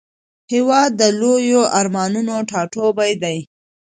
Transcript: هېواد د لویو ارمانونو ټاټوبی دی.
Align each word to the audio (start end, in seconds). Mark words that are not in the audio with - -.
هېواد 0.53 0.91
د 1.01 1.03
لویو 1.19 1.61
ارمانونو 1.79 2.35
ټاټوبی 2.49 3.13
دی. 3.23 3.37